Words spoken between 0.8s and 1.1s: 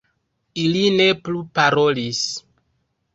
ne